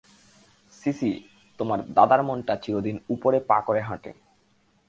CC, 0.73 1.11
তোমার 1.59 1.79
দাদার 1.93 2.21
মনটা 2.23 2.53
চিরদিন 2.55 2.97
উপরে 3.09 3.37
পা 3.39 3.57
করে 3.61 3.81
হাঁটে। 3.81 4.11